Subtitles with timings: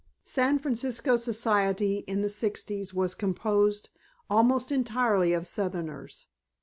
[0.25, 3.91] San Francisco Society in the Sixties was composed
[4.31, 6.25] almost entirely of Southerners.